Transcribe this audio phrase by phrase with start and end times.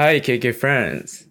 [0.00, 1.26] Hi, KK friends!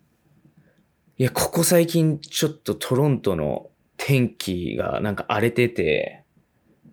[1.18, 6.26] いや、ここ最近ちょっとトロントの天気がなんか荒れてて、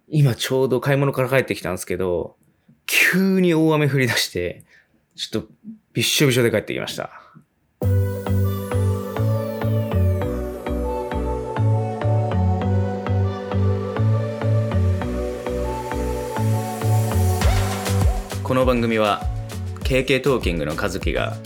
[0.06, 2.36] 今ちょうど買い物から帰ってきたんですけど、
[2.86, 4.62] 急に大雨降り出して、
[5.16, 5.48] ちょっと
[5.92, 7.10] びっしょびしょで帰ってきました。
[18.44, 19.24] この番組は
[19.80, 21.36] KK トーキングの和樹が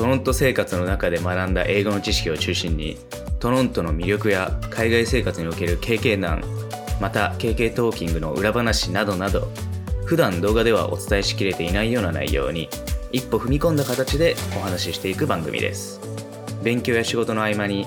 [0.00, 2.96] トロント生活の中で学んだ英語の知識を中心に
[3.38, 6.42] トロントの魅力や海外生活における経験談
[7.02, 9.48] また KK トーキングの裏話などなど
[10.06, 12.70] 普段動画ではお伝えしきれていないような内容に
[13.12, 16.00] 一歩踏み込んだ形でお話ししていく番組です。
[16.62, 17.86] 勉強や仕事の合間に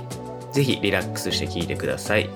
[0.51, 2.29] ぜひリラックスして聞いてください。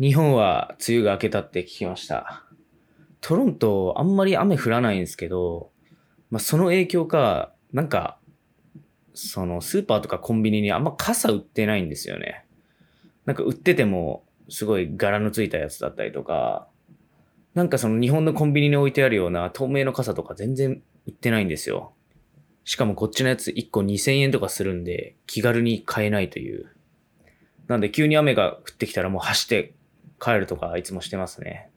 [0.00, 2.44] 日本は梅雨が明けたって聞きました。
[3.20, 5.72] トロントあんまり雨降らないんですけど、
[6.30, 8.18] まあ、その影響か、なんか、
[9.14, 12.46] そのスーパーとかコンビニにあんま傘売ってないんですよね。
[13.26, 16.68] なんか売っててもすごい柄のついたやつだったりとか、
[17.54, 21.92] なんかその日本のコンビニに置いてあるような透明の傘とか全然売ってないんですよ。
[22.62, 26.70] しかもこっちのやつ1個2000円とかするんで気軽に買えないという。
[27.66, 29.74] なんで急に雨が降ってきたらもう走って
[30.20, 31.70] 帰るとかいつもしてますね。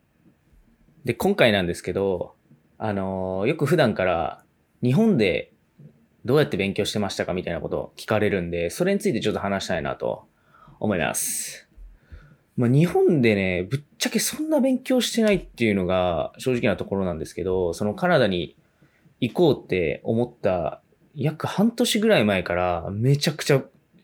[1.06, 2.36] で、今回なんですけど、
[2.78, 4.44] あのーよく普段から
[4.84, 5.54] 日本で
[6.26, 10.26] どうやって勉強してましたかみたいなことを聞かれるんで、それについてちょっと話したいなと
[10.80, 11.68] 思います。
[12.58, 18.56] まあ、日本でね、ぶっちゃけそんな勉強してないっていうのが正直なところなんですけど、そのカナダに
[19.20, 20.82] 行こうって思った
[21.16, 23.64] 約半年ぐらい前からめちゃくちゃ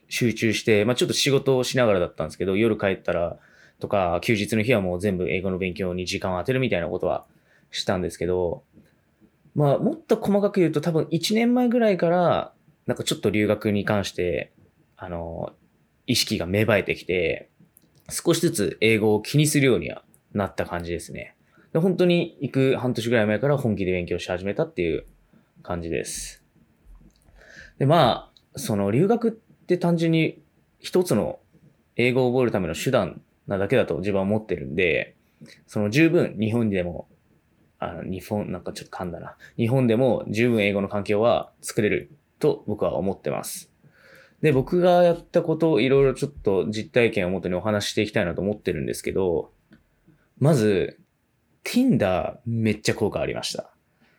[0.09, 3.37] 集中して、まあちょっと仕事をしながらだったんですけど、夜帰ったら
[3.79, 7.25] とか、休日の日はもう全部英語の勉強に時間を当てるみたいなことは
[7.71, 8.63] したんですけど、
[9.55, 12.53] まあもっと細かく言うと多分1年前ぐらいから、
[12.85, 14.51] なんかちょっと留学に関して、
[14.95, 15.53] あの、
[16.05, 17.49] 意識が芽生えてきて、
[18.09, 20.03] 少しずつ英語を気にするようには
[20.33, 21.35] なった感じですね。
[21.73, 25.05] で本当に行く半年ぐらい前から本気で勉強し始めたっていう
[25.63, 26.43] 感じです。
[27.77, 30.41] で、まあ、その留学って単純に
[30.79, 31.39] 一つの
[31.95, 35.15] 英語を覚えるための手段なだけだと自分は思ってるんで、
[35.67, 37.07] その十分日本でも、
[37.79, 39.37] あの、日本、なんかちょっと噛んだな。
[39.55, 43.71] 日本でも十分英語の環境は作れると僕は思ってます。
[44.41, 49.51] で、僕がやったことをいろいろちょっと実体験をもとにお話していきたいなと思ってるんですけど、
[50.39, 50.99] まず、
[51.63, 53.71] Tinder めっちゃ効果ありました。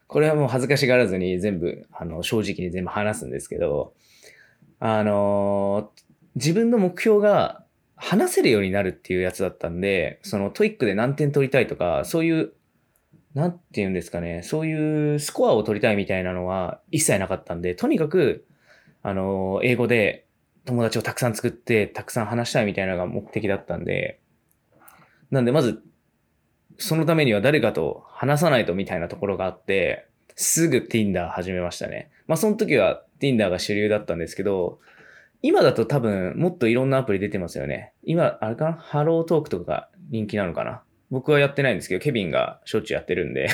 [0.06, 3.92] これはもう恥ずかしがらずに全部、あの、正直に全部話すんですけど、
[4.80, 7.64] あのー自分の目標が
[7.98, 12.52] 話せるようになるっていうやつだったんで、その TOEIC で何点取りたいとか、そういう、
[13.34, 18.46] なんて言うんですかね、そういうスコアを取りたいみたいなのは一切なかったんで、とにかく、
[19.02, 20.26] あのー英語で
[20.64, 24.20] 友達をたくさん作って、たくさん話したいみたいなのが目的だったんで、
[25.30, 25.82] なんでまず、
[26.78, 30.06] そのためには誰かと話さないとみたいなところがあって、
[30.36, 32.10] すぐ Tinder 始めましたね。
[32.28, 34.78] まあその時は Tinder が主流だったんですけど、
[35.42, 37.92] 今だと多分もっといろんなアプリ出てますよね。
[38.02, 38.72] 今、あれかな？
[38.72, 40.82] ハロートークとかが人気なのかな？
[41.10, 43.48] 僕はやってないんですけど、ケビンがしょっちゅうやってるんで、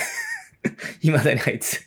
[1.03, 1.81] 今だにあいつ、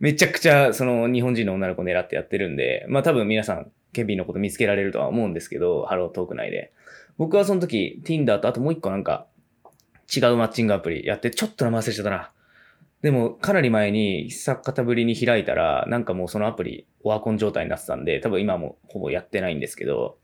[0.00, 6.72] めちゃくちゃその日本人の女の子狙ってやってるんで、まあ多分皆さん、ケビンのこと見つけられるとは思うんですけど、ハロートーク内で。
[7.18, 9.26] 僕はその時、Tinder とあともう一個なんか、
[10.14, 12.30] 違うマッチングアプリやって、ちょっと名前忘れちゃったな。
[13.02, 20.18] でも、かなり前に、久方ぶりに開いたら、なんかもうそのアプリ、オワコン状態になってたんで、多分今もほぼやってないんですけど、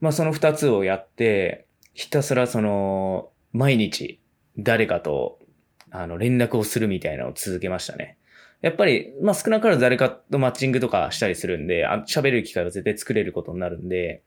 [0.00, 4.20] まあその二つをやって、ひたすらその、毎日、
[4.58, 5.38] 誰かと、
[5.90, 8.18] あの、連絡をするみたいなのを続けましたね。
[8.60, 14.22] やっぱり、まあ少なからず誰かとマッチングとかしたりするんで、喋る機会は絶対作れることになるんで、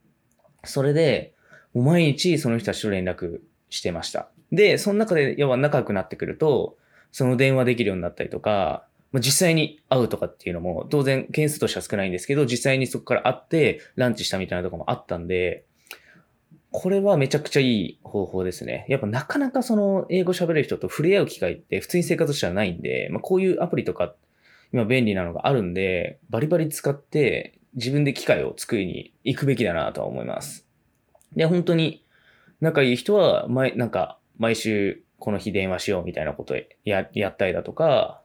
[0.63, 1.33] それで、
[1.73, 3.39] 毎日その人たちと連絡
[3.69, 4.29] してました。
[4.51, 6.77] で、その中で、要は仲良くなってくると、
[7.11, 15.65] その電話できるようになったりとか、実際に会うとかっていうのも、当然件数としては少ないんですけど、実際にそこから会ってランチしたみたいなとこもあったんで、
[16.71, 18.85] これはめちゃくちゃいい方法ですね。
[18.87, 24.13] やっぱなかなかその英語喋れる人と触れ合う機会って普通に生活してはないんで、まあこういうアプリとか
[24.71, 30.67] 今便利なのがあるんで、バリバリ使って自分で機会を作りに行くべきだなとは思います。
[31.35, 32.05] で、本当に
[32.61, 38.21] 仲いい人は毎、なんか毎週この日電話しようみたいなことや、やったりだとか、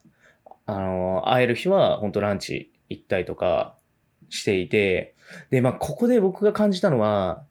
[0.67, 3.77] あの、会える日は本当ランチ行ったりとか
[4.29, 5.15] していて、
[5.51, 7.45] で、まあ、ここで僕が感じたのは、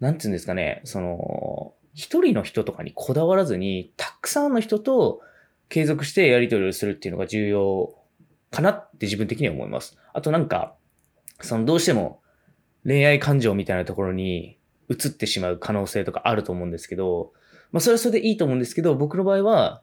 [0.00, 5.20] なんていうんですかね、その、一人の人とかにこだわらずに、たくさんの人と
[5.68, 7.94] 継続してやり取りをするっていうのが重要
[8.50, 9.96] かなって自分的には思います。
[10.12, 10.74] あとなんか、
[11.40, 12.20] そのどうしても
[12.84, 17.32] 恋愛感情みたいなところに移ってしまう可能性とかあると思うんですけど、
[17.74, 19.82] まあそれはそれでいいと思うんですけど、僕の場合は、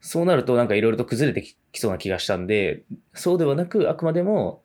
[0.00, 2.82] そうなるとなんかいろいろと崩れてきそうな気がしたんで、
[3.14, 4.60] そうではなく、あくまでも、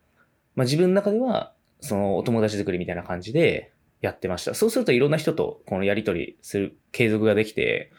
[0.56, 3.72] まあ自分の中では、そのお友達作りみたいな感じで
[4.02, 4.56] やってました。
[4.56, 7.92] そうするといろんな人とこのやりとりする継続ができて、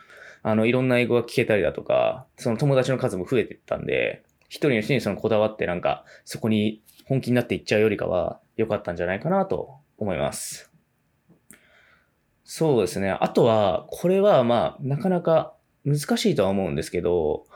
[0.42, 10.73] あの、いろんな英語が聞けたりだとか、その友達の数も増えてったんで、一人の人にそのこだわってなんか、そこに本気になっていっちゃうよりかは、良かったんじゃないかなと思います。
[12.44, 13.10] そうですね。
[13.10, 15.54] あとは、これはまあ、なかなか
[15.84, 17.46] 難しいとは思うんですけど、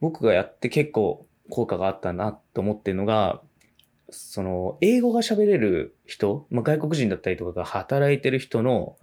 [0.00, 3.40] 僕がやって結構効果があったなと思ってるのが、
[4.10, 8.96] その、英語が喋れる人、まあ、外国人だったりとかが働いてる人の、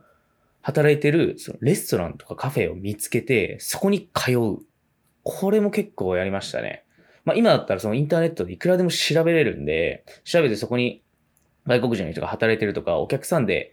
[0.61, 4.59] 働いてるそのレストランとかカフェを見つけて、そこに通う。
[5.23, 6.85] これも結構やりましたね。
[7.25, 11.03] まあ、今だったらそのインターネットでいくらでも調べれるんで、調べてそこに
[11.65, 13.71] 外国人の人が働いてるとか、お客さんで、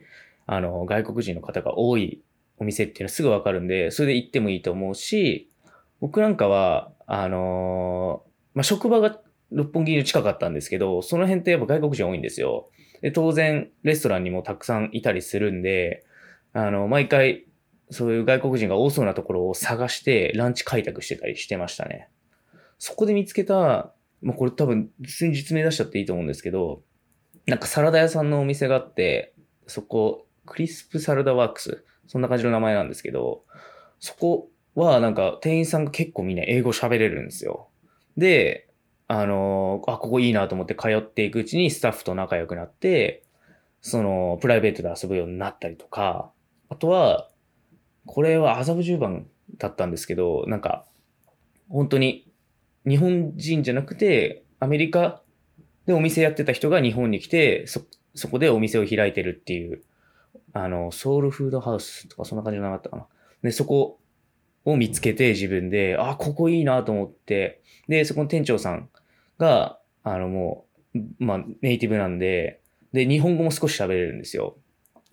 [0.50, 2.22] あの、外国人の方が多い
[2.56, 5.50] お店っていうのはすぐわかるんで、それで行ってもいいと思うし、
[6.00, 9.20] 僕なんかは、あのー、まあ、職場が
[9.52, 12.70] 六本木に近かったんですけど、その辺ってやっぱ外国人多いんですよ。
[13.02, 16.06] で、当然、レストランにもたくさんいたりするんで、
[16.54, 17.44] あの、毎回、
[17.90, 22.08] そういう外国人が多そうなところを探して、ランチ開拓してたりしてましたね。
[22.78, 23.92] そこで見つけた、
[24.22, 26.82] まあ、これ多分、普通に実名出しちゃっていいと思うんですけど、
[27.44, 29.34] なんかサラダ屋さんのお店があって、
[29.66, 33.44] そこ、クリスプサラダワークス、そんな感じの名前なんですけど、
[34.00, 37.68] そこはなんか店員さんが結構みんな英語喋れるんですよ。
[38.16, 38.68] で、
[39.06, 43.24] あのあ、ここいいなと思って通っていくうちにスタッフと仲良くなって、
[43.80, 46.30] その、プライベートで遊ぶようになったりとか、
[46.68, 47.28] あとは、
[48.06, 50.84] これは麻布十番だったんですけど、なんか、
[51.68, 52.30] 本当に
[52.86, 55.22] 日本人じゃなくて、アメリカ
[55.86, 57.82] でお店やってた人が日本に来て、そ、
[58.14, 59.82] そこでお店を開いてるっていう、
[60.52, 63.06] あの、ソウルフードハウスとかそんな感じじゃなかったかな。
[63.42, 63.98] で、そこ
[64.64, 68.88] を見つけて自分で、あ、ここいいなと思って、で、そこの店長さん
[69.38, 72.60] が、あのもう、まあ、ネイティブなんで、
[72.92, 74.56] で、日本語も少し喋れるんですよ。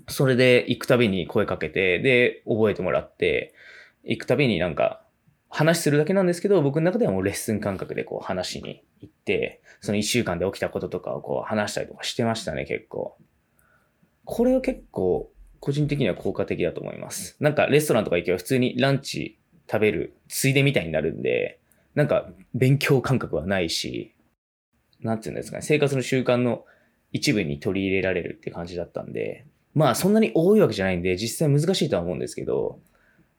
[0.08, 3.54] それで行くたびに声かけて、で、覚えてもらって、
[4.04, 5.02] 行くたびになんか、
[5.50, 13.18] 話するだけなんですけど、僕の中ではもうレッスン感覚でこう話しに行って、その一週間で起きたこととかをこう話したりとかしてましたね、結構。
[14.26, 17.38] これは結構、個人的には効果的だと思います。
[17.40, 19.40] なんかレストランとか行けば普通にランチ
[19.72, 21.60] 食べるついでみたいになるんで、
[21.96, 24.14] なんか勉強感覚はないし、
[25.00, 26.66] なんていうんですかね、生活の習慣の
[27.12, 32.80] 一部に取り入れられるって感じだったんで、まあそんなに多いわけじゃないんで、実際難しいとは思うんですけど、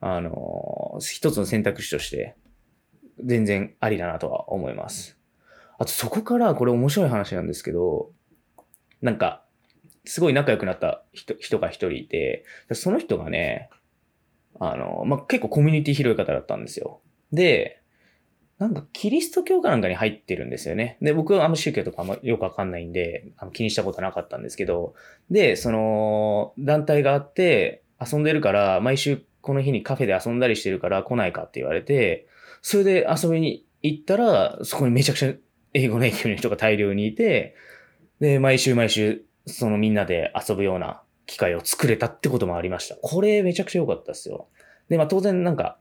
[0.01, 2.37] あの、一つの選択肢として、
[3.25, 5.19] 全然ありだなとは思います。
[5.79, 8.11] あとそこからこれ面白い話なんですけど、
[9.01, 9.46] なんか、
[10.07, 13.69] すごい仲良くなった人人が一人いて、その人がね、
[14.59, 17.01] あの、まあ、結構コミュニティ広い方だったんですよ。
[17.33, 17.83] で、
[18.59, 20.97] なんかキリスト教かなんかに入ってるんですよね。
[21.03, 24.95] で、僕はあんま宗教とかあんまよくわかんないんで、あの気にしたことなかったんですけど、
[25.31, 32.27] で、その、団体があって、遊んでるから、毎週この日にカフェで遊んだりしてるから来ないかって言われて、
[32.63, 35.35] それで遊びに行ったら、そこにめちゃくちゃ
[35.75, 37.55] 英語の影響の人が大量にいて、
[38.21, 42.97] で、毎週毎週、そのみんなで遊ぶような機会を作れたってこともありました。
[42.97, 44.49] これめちゃくちゃ良かったですよ。
[44.89, 45.79] で、まあ当然なんか、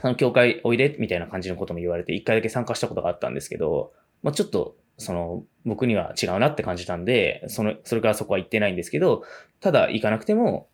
[0.00, 9.24] その教会おいでみたいな感じのことも言われて、一回だけ参加したことがあったんですけど、まあちょっと、その、僕には違うなって感じたんで、その、それからそこは行ってないんですけど、
[9.60, 10.68] ただ行かなくても、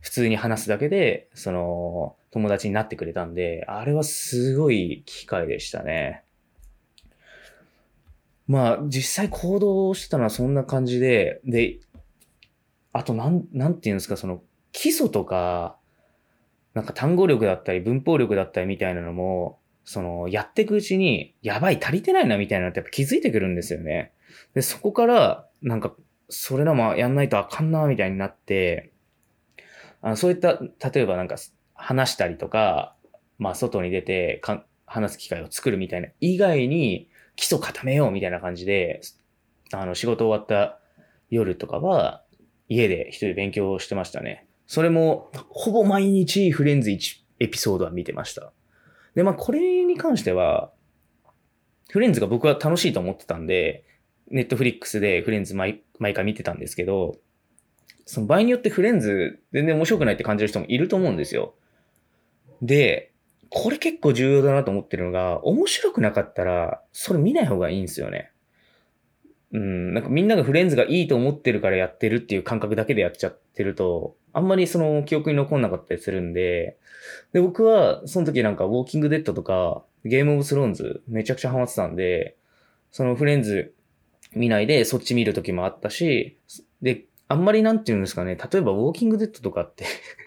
[0.00, 6.22] 普通に話すだけで、その、友達になってくれたんで、あれはすごい機会でしたね。
[8.46, 11.80] まあ、実際行動してたのはそんな感じで、で、
[12.92, 15.76] あとなん、なんていうんですか、その、基礎とか、
[16.74, 24.12] なんか単語力だったり文法力だったりみたいなのも、その、やっていくうちに、やばい、足りてないなみたいなのってやっぱ気づいてくるんですよね。
[24.54, 25.94] で、そこから、なんか、
[26.28, 28.92] それらもやんないとあかんな、みたいになって、
[30.02, 30.58] あのそういった、
[30.90, 31.36] 例えばなんか、
[31.74, 32.96] 話したりとか、
[33.38, 39.00] まあ、外に出てか、話す機会を作るみたいな、以外に、基礎固めようみたいな感じで、
[39.72, 40.80] あの、仕事終わった
[41.30, 42.22] 夜とかは、
[42.68, 44.46] 家で一人勉強してましたね。
[44.66, 48.52] それも、ほぼ毎日フレンズ1エピソードは見てました。
[49.14, 50.72] で、まあ、これに関しては、
[51.90, 53.84] フレンズが僕は楽しいと思ってたんで、
[54.28, 57.16] ネットフリックスでフレンズ毎毎回見てたんですけど、
[58.04, 61.54] その場合によってフレンズ全然面白くないって感じる人もいると思うんですよ。
[62.62, 63.12] で、
[63.50, 68.32] これ結構重要だなと思ってるのが、面白くなかったら、それ見ない方がいいんですよね。
[69.52, 76.76] うん、なんかみんながフレンズがいいと思ってるからやってるっていう感覚だけでやっちゃってると、あんまりその記憶に残んなかったりするんで、
[77.32, 82.36] で、僕はその時なんかウォーキングデッドとかゲームオブスローンズめちゃくちゃハマってたんで、
[82.90, 83.74] そのフレンズ
[84.34, 86.36] 見ないでそっち見る時もあったし、
[86.82, 89.84] で、あんまりなんて言うんですかね、例えばウォーキングデッドとかって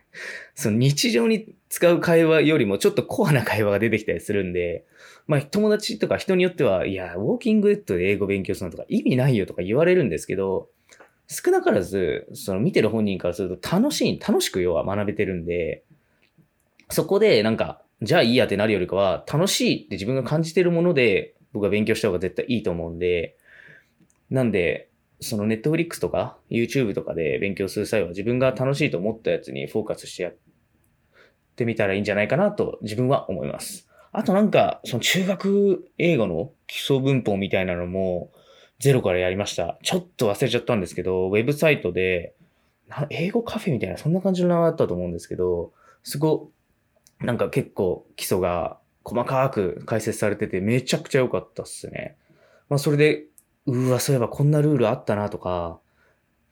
[0.56, 4.86] その日常に使う会話よりもちょっとコアな会話が出てきたりするんで、
[5.28, 10.70] まあ友達とか人によっては、いや、ウォーキングデッドで英語勉強するのとか意味ないよとか言われるんですけど、
[11.28, 15.84] 少なからず、その見てる本人からすると楽しい、楽しく要は学べてるんで、
[16.90, 23.38] そこでなんか、じゃあいいやってなるよりかは、楽しいって自分が感じてるもので僕は勉強した方が絶対いいと思うんで、
[24.30, 24.90] なんで、
[25.22, 30.36] そのネットフリックスとか YouTube とかで勉強する際は自分が楽しいと思ったやつにフォーカスしてやっ
[31.60, 33.88] てみたらいいんじゃないかなと自分は思います。
[34.12, 38.32] あとなんか、その中学英語の基礎文法みたいなのも
[38.80, 39.78] ゼロからやりました。
[39.84, 42.34] ちょっと忘れちゃったんですけど、ウェブサイトで、
[43.12, 46.50] 英語カフェみたいな、そんな感じの名前だったと思うんですけど、すご、
[47.20, 52.18] なんか結構基礎が細かく解説されててめちゃくちゃ良かったっすね。
[52.70, 53.26] まあそれで
[53.66, 55.80] うわ、そういえばこんなルールあったなとか、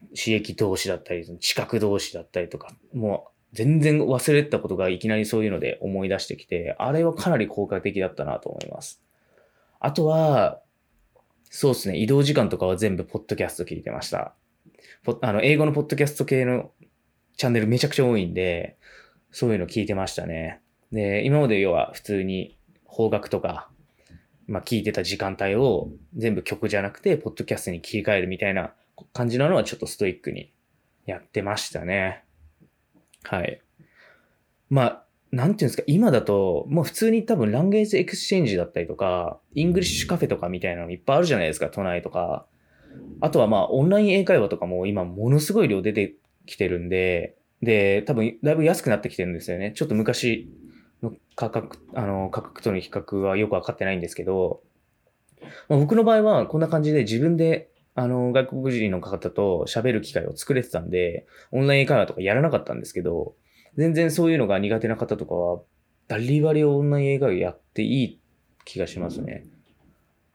[0.10, 9.02] 刺激同士だったり、知覚同士だったりとか、もう全然忘れてたことがいきなりそういうので思い出してきて、あれはかなり効果的だったなと思います。
[9.80, 10.62] あとは、
[11.50, 14.34] そうですね、移動時間とかは全部ポッドキャスト聞いてました。
[15.22, 16.72] あの、英語のポッドキャスト系の
[17.38, 18.78] チャンネルめちゃくちゃ多いんで、
[19.32, 20.62] そういうの聞いてましたね。
[20.92, 23.70] で、今まで要は普通に邦楽とか
[24.48, 28.72] まあ、聞いてた時間帯を全部曲じゃなくて、ポッドキャストに切り替えるみたいな
[29.14, 30.54] 感じなのはちょっとストイックに
[31.06, 32.24] やってましたね。
[33.30, 33.62] はい。
[34.70, 42.46] まあ、なんていうんですか、今だと、もう普通に多分 language exchange だったりとか、 English cafe とかみたいなのいっぱいあるじゃないですか、都内とか。
[43.20, 46.16] あとはまあ、オンライン英会話とかも今ものすごい量出て
[46.46, 49.74] きてるんで、で、多分だいぶ安くなってきてるんですよね。
[49.76, 50.50] ちょっと昔
[51.04, 54.62] の価格、あの、価格との比較はよくわかってないんですけど、
[55.68, 57.70] まあ、僕の場合はこんな感じで自分で
[58.00, 63.34] あの、外国人の方と喋る機会を作れてたんで、オンライン会話とかやらなかったんですけど、
[63.76, 65.62] 全然そういうのが苦手な方とかは、
[66.08, 68.22] バリバリオンライン英会話やっていい
[68.66, 69.46] 気がしますね。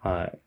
[0.00, 0.38] はい。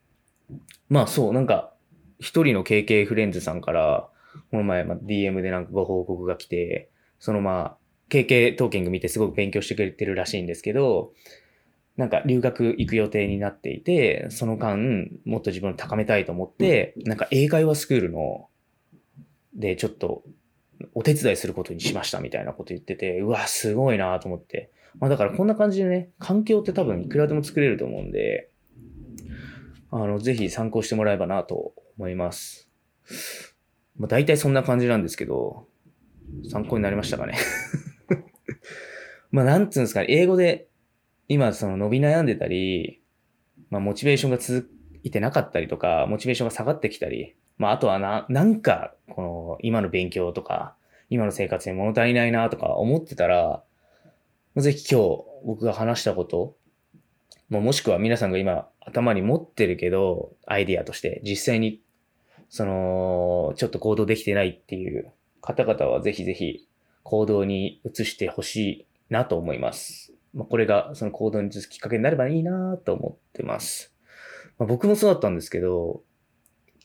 [0.90, 1.74] まあそう、なんか、
[2.20, 4.10] 一人の KK フレンズさんから、
[4.52, 7.78] この前、ま、DM でなんかご報告が来て、そのまあ、
[8.10, 11.14] KK トーキング見てすごく勉強してくれてるらしいんですけど、
[11.98, 14.78] なんか留学行く予定になっていて、その間、
[15.26, 18.48] もっと自分を高めたいと思って、なんか英会話スクールの、
[19.54, 20.24] で、ちょっと、
[20.94, 24.72] お手伝いすることにしましたみたいなこと言ってて、うわ、すごいなと思って。
[25.00, 28.50] まあだからこんな感じでね、環境って多分いくらでも作れると思うんで、
[29.92, 32.70] あの、ぜひ参考してもらえばなと思います。
[33.98, 35.68] まあ大体そんな感じなんですけど、
[36.50, 37.38] 参考になりましたかね
[39.32, 40.68] まあ、なんつうんですか、英語で、
[41.28, 43.02] 今、その伸び悩んでたり、
[43.70, 44.70] まあ、モチベーションが続
[45.04, 50.76] いてなかったりとか、モチベーションが下がってきたり、まあ、あとはな、なんか、この、今の勉強とか、
[51.10, 53.64] 今の生活に物足りないなとか思ってたら、
[54.58, 56.56] ぜひ今日僕が話したこと、
[57.50, 61.82] ももしくは皆さんが今頭に持ってるけど、アイディアとして実際に、
[62.50, 66.68] その、ちょっと行動できてないっていう方々はぜひぜひ
[67.04, 70.15] 行動に移してほしいなと思います。
[70.36, 73.96] まあ、これがその行動に移すきっかけになればいいなと思ってます。
[74.60, 76.04] まあ、僕もそうだったんですけど、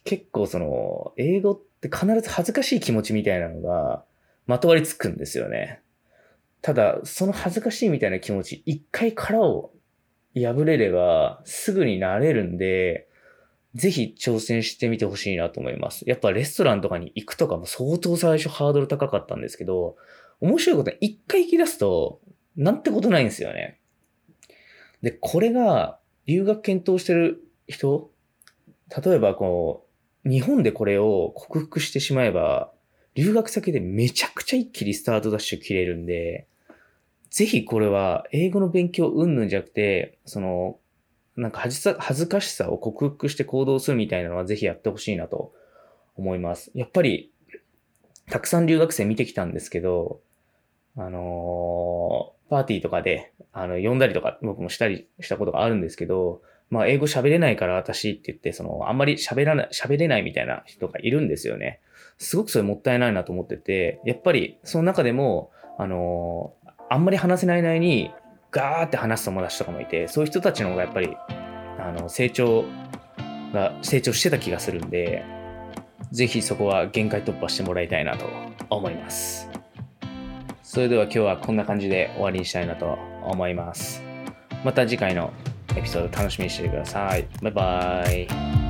[0.04, 4.04] 結構その、英語って必ず恥ずかしい気持ちみたいなのが
[4.46, 5.82] まとわりつくんですよね。
[6.62, 9.72] ただ、その恥ずかしいみたいな気持ち、一回殻を
[10.34, 13.08] 破れればすぐになれるんで、
[13.74, 16.08] ぜひ挑戦してみてほしいなと思います。
[16.08, 19.96] やっぱレストランとかに行くとかも相当最初ハードル高かったんですけど、
[20.40, 22.20] 面白いことは一回行き出すと、
[22.56, 23.78] なんてことないんですよね。
[25.02, 28.10] で、これが留学検討してる人、
[29.04, 29.86] 例えばこ
[30.24, 32.72] う、日本でこれを克服してしまえば、
[33.14, 36.46] 留学先でめちゃくちゃ一気にスタートダッシュ切れるんで、
[37.30, 40.78] ぜひこれは英語の勉強うんぬんじゃなくて、その、
[41.36, 45.52] なんか恥ずかしさを克服して行動するみたいなのはぜひやってほしいなと
[46.16, 46.70] 思います。
[46.74, 47.32] やっぱり、
[48.28, 50.20] たくさん留学生見てきたんですけど、
[50.96, 61.80] あのー、パーティーとかで、あの、呼んだりとか僕もしたりしたことがあるんですけど、まあ、英語喋れないから私って言って、その、あんまり喋らない、喋れないみたいな人がいるんですよね。
[62.18, 66.54] すごくそれもったいないなと思ってて、やっぱり、その中でも、あの、
[66.88, 68.10] あんまり話せないなりに、
[68.52, 71.16] ガーって話す友達とかもいて、そういう人たちの方がやっぱり、
[71.78, 72.64] あの、成長
[73.52, 75.24] が、成長してた気がするんで、
[76.12, 78.26] ぜひそこは限界突破してもらいたいなと
[78.68, 79.48] 思います。
[80.72, 84.04] それでは今日はこんな感じで終わりにしたいなと思います。
[84.64, 85.32] また次回の
[85.76, 87.26] エピソード楽しみにしてください。
[87.42, 88.69] バイバーイ。